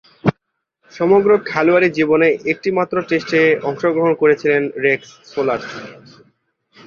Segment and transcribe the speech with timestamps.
[0.91, 5.67] সমগ্র খেলোয়াড়ী জীবনে একটিমাত্র টেস্টে অংশগ্রহণ করেছিলেন রেক্স সেলার্স।